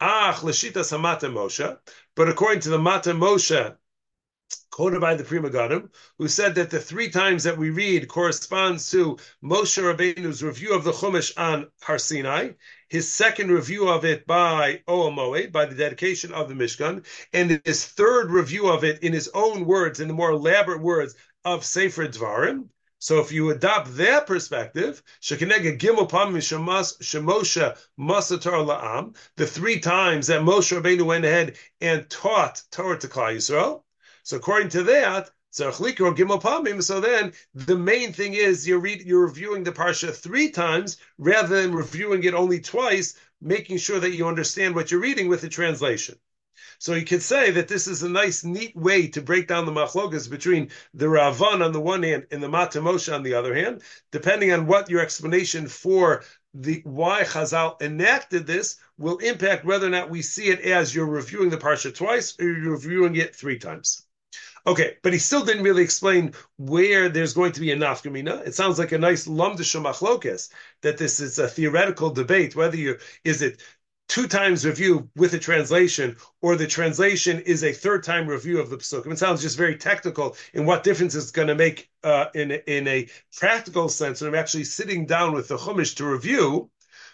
[0.00, 1.78] Ach, l'shita samata Moshe.
[2.16, 3.76] But according to the Mata Moshe,
[4.72, 8.90] quoted by the Pri Megadim, who said that the three times that we read corresponds
[8.90, 12.52] to Moshe Rabbeinu's review of the Chumash on Har Sinai,
[12.92, 17.58] his second review of it by Ohel Moed, by the dedication of the Mishkan, and
[17.64, 21.64] his third review of it in his own words, in the more elaborate words of
[21.64, 22.68] Sefer Dvarim.
[22.98, 30.26] So if you adopt that perspective, Shekinega Gimel Pam Shemosha Masatar La'am, the three times
[30.26, 33.84] that Moshe Rabbeinu went ahead and taught Torah to Klal Yisrael,
[34.22, 39.70] so according to that, so then the main thing is you're read, you're reviewing the
[39.70, 44.90] parsha three times rather than reviewing it only twice, making sure that you understand what
[44.90, 46.16] you're reading with the translation.
[46.78, 49.72] So you could say that this is a nice, neat way to break down the
[49.72, 53.54] machlokas between the Ra'avan on the one hand and the Mata Moshe on the other
[53.54, 56.24] hand, depending on what your explanation for
[56.54, 61.06] the why Chazal enacted this will impact whether or not we see it as you're
[61.06, 64.06] reviewing the parsha twice or you're reviewing it three times.
[64.66, 68.46] Okay, but he still didn't really explain where there's going to be a nafkamina.
[68.46, 70.50] It sounds like a nice lumdisha machlokes
[70.82, 73.60] that this is a theoretical debate whether you is it
[74.08, 78.70] two times review with a translation or the translation is a third time review of
[78.70, 79.10] the psukim.
[79.12, 82.86] It sounds just very technical in what difference it's going to make uh, in in
[82.86, 84.20] a practical sense.
[84.20, 86.70] when I'm actually sitting down with the chumash to review.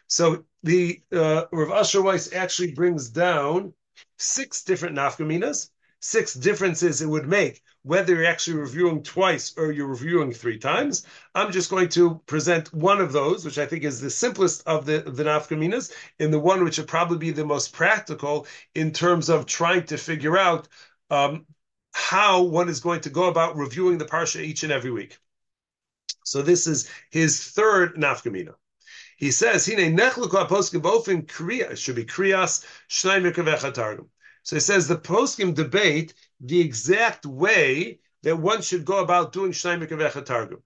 [0.06, 3.72] So the uh, Rav Asher Weiss actually brings down
[4.18, 5.70] six different nafkaminas
[6.00, 11.06] six differences it would make whether you're actually reviewing twice or you're reviewing three times.
[11.34, 14.84] I'm just going to present one of those, which I think is the simplest of
[14.84, 19.28] the, the nafkaminas, and the one which would probably be the most practical in terms
[19.30, 20.68] of trying to figure out
[21.10, 21.46] um,
[21.92, 25.18] how one is going to go about reviewing the parsha each and every week.
[26.24, 28.54] So this is his third nafkamina.
[29.16, 34.10] He says, "Hine nechluka poskim bofin kriya should be kriyas shnei targum."
[34.48, 39.52] So he says the poskim debate the exact way that one should go about doing
[39.52, 40.62] Shnai Mikra V'echad Targum.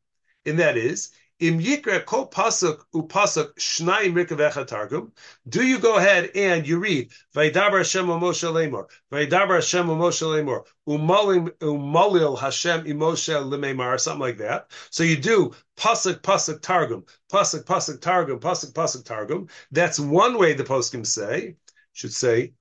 [0.47, 1.11] And that is,
[1.41, 5.11] Im Yikra Kol Pasuk Upasuk Shnai Mikra V'echad Targum,
[5.49, 10.65] do you go ahead and you read Vaidabar Hashem Moshe Lemor, Vaidabar Hashem Moshe Lemor,
[10.89, 14.71] Umalil Hashem Imoshe Lememar, something like that.
[14.91, 19.49] So you do Pasuk Pasuk Targum, Pasuk Pasuk Targum, Pasuk Pasuk Targum.
[19.73, 21.57] That's one way the poskim say,
[21.95, 22.53] should say,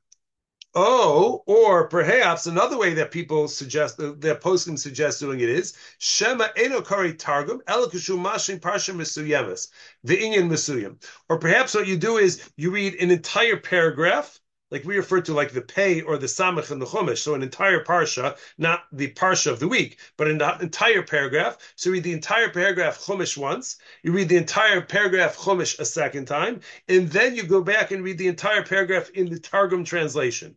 [0.74, 6.48] Oh, or perhaps another way that people suggest that poskim suggest doing it is Shema
[6.56, 9.68] Enokari Targum Elakushu Mashin Parsha Misuyemis
[10.06, 11.04] the Inyan Misuyim.
[11.28, 15.34] Or perhaps what you do is you read an entire paragraph, like we refer to
[15.34, 19.12] like the pay or the samach and the chumash, so an entire parsha, not the
[19.12, 21.58] parsha of the week, but an entire paragraph.
[21.76, 25.86] So you read the entire paragraph chumash once, you read the entire paragraph chumash a
[25.86, 29.84] second time, and then you go back and read the entire paragraph in the Targum
[29.84, 30.56] translation.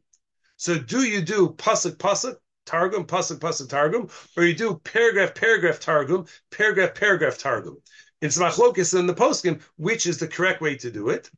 [0.57, 5.81] So do you do pasuk pasuk targum pasuk pasuk targum, or you do paragraph paragraph
[5.81, 7.79] targum paragraph paragraph targum?
[8.21, 11.29] It's machlokis in the poskim, which is the correct way to do it.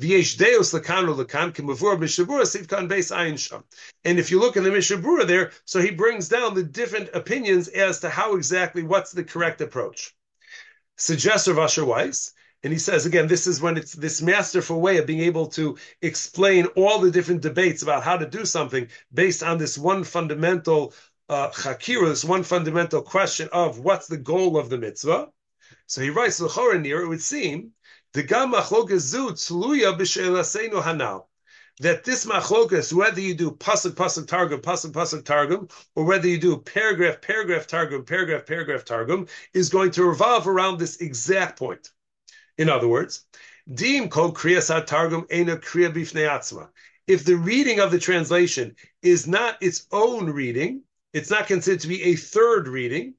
[0.00, 0.10] And
[4.18, 7.68] if you look in the Mishna Berura there, so he brings down the different opinions
[7.68, 10.16] as to how exactly what's the correct approach.
[10.96, 12.32] Suggests Rav Asher Weiss
[12.62, 15.76] and he says again, this is when it's this masterful way of being able to
[16.00, 20.94] explain all the different debates about how to do something based on this one fundamental
[21.28, 25.28] uh, chakira, this one fundamental question of what's the goal of the mitzvah.
[25.86, 27.72] So he writes near it would seem
[28.12, 28.22] the
[31.80, 36.38] that this machlokas, whether you do pasuk pasuk targum, pasuk pasuk targum, or whether you
[36.38, 41.90] do paragraph paragraph targum, paragraph paragraph targum, is going to revolve around this exact point.
[42.58, 43.24] In other words,
[43.72, 46.68] Dim kol kriyas targum ena kriya.
[47.06, 50.82] If the reading of the translation is not its own reading,
[51.12, 53.14] it's not considered to be a third reading,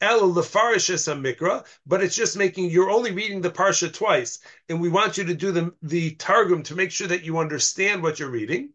[0.00, 4.88] El lefarishes mikra, but it's just making you're only reading the parsha twice, and we
[4.88, 8.30] want you to do the the targum to make sure that you understand what you're
[8.30, 8.70] reading.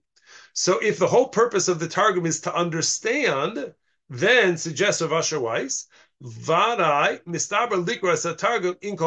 [0.54, 3.74] So if the whole purpose of the targum is to understand,
[4.10, 5.88] then suggests Rav Asher Weiss,
[6.24, 7.84] Varai mistaber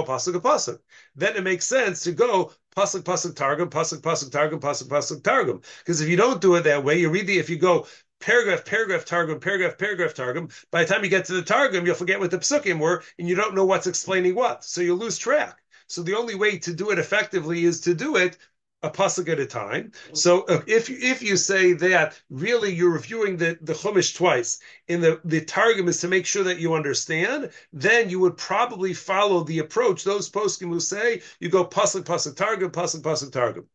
[0.06, 0.78] pasuk pasuk.
[1.14, 5.62] Then it makes sense to go pasuk pasuk targum pasuk pasuk targum pasuk pasuk targum.
[5.78, 7.86] Because if you don't do it that way, you read the if you go
[8.20, 10.50] paragraph paragraph targum paragraph paragraph targum.
[10.70, 13.26] By the time you get to the targum, you'll forget what the psukim were, and
[13.26, 14.62] you don't know what's explaining what.
[14.62, 15.62] So you lose track.
[15.86, 18.36] So the only way to do it effectively is to do it
[18.82, 19.92] a pasuk at a time.
[20.12, 24.58] So uh, if if you say that really you're reviewing the the chumash twice,
[24.88, 28.94] and the the targum is to make sure that you understand, then you would probably
[28.94, 33.66] follow the approach those poskim who say you go pasuk pasuk targum pasuk pasuk targum.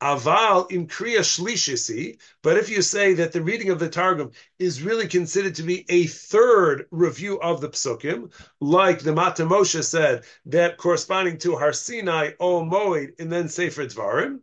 [0.00, 4.82] Aval in Kriya Shlishisi, but if you say that the reading of the Targum is
[4.82, 8.30] really considered to be a third review of the Psukim,
[8.60, 13.86] like the Mata Moshe said, that corresponding to Har Sinai, O Moed, and then Sefer
[13.86, 14.40] Dvarim,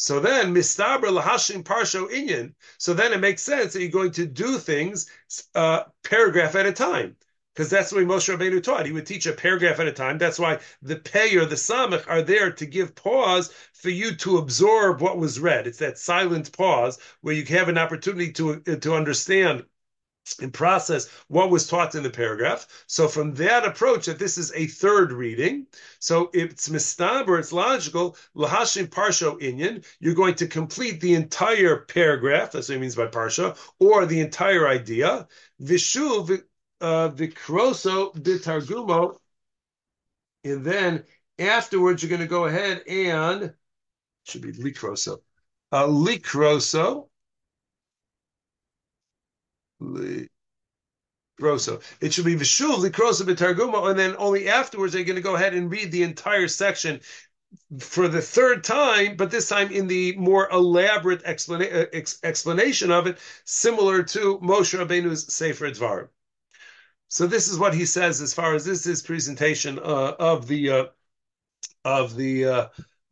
[0.00, 2.54] so then, mistaber lahashim parsho inyan.
[2.78, 5.10] So then it makes sense that you're going to do things
[5.56, 7.16] uh, paragraph at a time
[7.58, 8.86] because that's the way Moshe Rabbeinu taught.
[8.86, 10.16] He would teach a paragraph at a time.
[10.16, 14.38] That's why the pei or the samach are there to give pause for you to
[14.38, 15.66] absorb what was read.
[15.66, 19.64] It's that silent pause where you have an opportunity to to understand
[20.40, 22.68] and process what was taught in the paragraph.
[22.86, 25.66] So from that approach, that this is a third reading,
[25.98, 32.52] so it's mistaber, it's logical, lahashim parsho inyan, you're going to complete the entire paragraph,
[32.52, 35.26] that's what it means by parsha, or the entire idea,
[35.60, 36.40] vishu
[36.80, 39.16] uh, vikroso bitargumo,
[40.44, 41.04] and then
[41.38, 43.54] afterwards you're going to go ahead and,
[44.24, 45.18] should be likroso,
[45.72, 47.08] uh, likroso,
[51.40, 51.82] Likroso.
[52.00, 55.54] It should be Vishuv Likroso B'Targuma, and then only afterwards they're going to go ahead
[55.54, 57.00] and read the entire section
[57.80, 63.06] for the third time, but this time in the more elaborate explana- ex- explanation of
[63.06, 66.08] it, similar to Moshe Rabbeinu's Sefer Dvarim.
[67.08, 70.70] So this is what he says as far as this is presentation uh, of the
[70.70, 70.86] uh,
[71.84, 72.68] of the uh,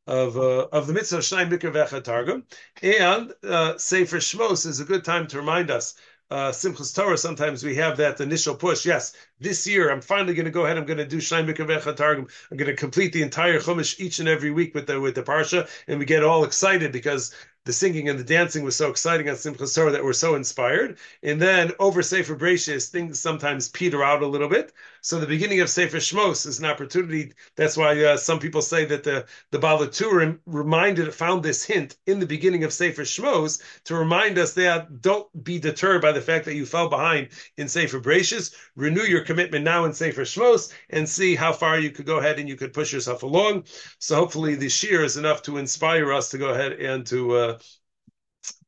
[0.06, 2.44] of uh, of the mitzvah Shnai Mikra Targum,
[2.82, 5.94] and uh, Sefer Shmos is a good time to remind us
[6.30, 8.84] uh, Simchas Torah, sometimes we have that initial push.
[8.84, 10.76] Yes, this year I'm finally going to go ahead.
[10.76, 12.26] I'm going to do Shnai Mikra Targum.
[12.50, 15.22] I'm going to complete the entire Chumash each and every week with the with the
[15.22, 17.32] parsha, and we get all excited because
[17.66, 20.98] the singing and the dancing was so exciting on Simchas Torah that we're so inspired.
[21.22, 24.72] And then over Sefer Bereshis, things sometimes peter out a little bit.
[25.06, 27.32] So the beginning of Sefer Shmos is an opportunity.
[27.54, 31.94] That's why uh, some people say that the the Baal HaTurim reminded, found this hint
[32.06, 36.20] in the beginning of Sefer Shmos to remind us that don't be deterred by the
[36.20, 38.52] fact that you fell behind in Sefer Bereshis.
[38.74, 42.40] Renew your commitment now in Sefer Shmos and see how far you could go ahead
[42.40, 43.62] and you could push yourself along.
[44.00, 47.58] So hopefully this year is enough to inspire us to go ahead and to uh,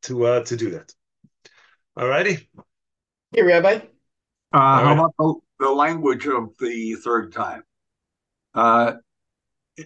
[0.03, 0.95] to uh, to do that.
[1.97, 2.49] All righty.
[3.33, 3.81] Hey, Rabbi.
[4.53, 5.13] Uh, how right.
[5.19, 7.63] about the, language of the third time?
[8.55, 8.95] Uh,
[9.77, 9.85] yeah,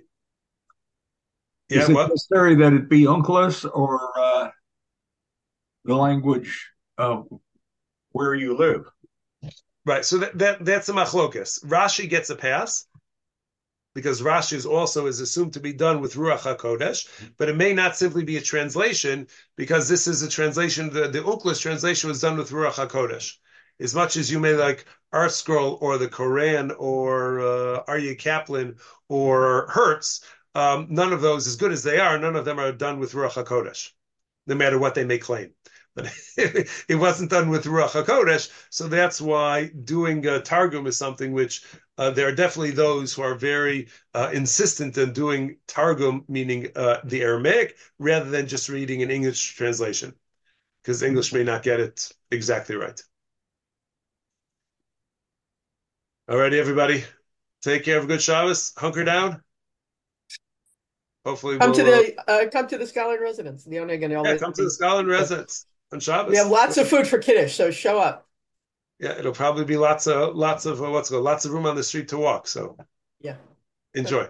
[1.68, 4.50] is it necessary that it be Onkelos or uh,
[5.84, 7.26] the language of
[8.10, 8.84] where you live?
[9.84, 10.04] Right.
[10.04, 11.64] So that, that that's a machlokas.
[11.64, 12.86] Rashi gets a pass
[13.94, 17.72] because Rashi is also is assumed to be done with Ruach HaKodesh, but it may
[17.72, 22.20] not simply be a translation because this is a translation, the, the Onkelos translation was
[22.20, 23.34] done with Ruach HaKodesh.
[23.82, 28.76] As much as you may like ArtScroll or the Koren or uh, Aryeh Kaplan
[29.08, 30.24] or Hertz,
[30.54, 33.12] um, none of those, as good as they are, none of them are done with
[33.12, 33.90] Ruach HaKodesh,
[34.46, 35.52] no matter what they may claim
[35.94, 38.50] but it wasn't done with Ruach HaKodesh.
[38.70, 41.64] So that's why doing a Targum is something which
[41.98, 46.98] uh, there are definitely those who are very uh, insistent in doing Targum, meaning uh,
[47.04, 50.14] the Aramaic, rather than just reading an English translation,
[50.82, 53.00] because English may not get it exactly right.
[56.32, 57.04] Alrighty, everybody.
[57.60, 57.96] Take care.
[57.96, 58.72] Have a good Shabbos.
[58.78, 59.42] Hunker down.
[61.26, 63.64] Hopefully, come we'll, to the uh, come to the Scotland residence.
[63.64, 66.30] The only yeah, come to the Scotland residence on Shabbos.
[66.30, 68.26] We have lots of food for Kiddush, so show up.
[68.98, 71.76] Yeah, it'll probably be lots of lots of uh, what's called lots of room on
[71.76, 72.48] the street to walk.
[72.48, 72.78] So
[73.20, 73.36] yeah,
[73.92, 74.26] enjoy.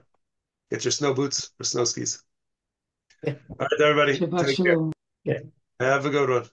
[0.73, 2.21] Get your snow boots or snow skis.
[3.23, 3.35] Yeah.
[3.49, 4.19] All right, everybody.
[4.45, 4.91] Take care.
[5.23, 5.39] Yeah.
[5.79, 6.47] Have a good one.